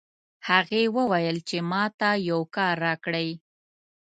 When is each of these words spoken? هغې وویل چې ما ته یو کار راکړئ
هغې 0.47 0.83
وویل 0.97 1.37
چې 1.49 1.57
ما 1.71 1.83
ته 1.99 2.09
یو 2.29 2.41
کار 2.55 2.75
راکړئ 2.85 3.29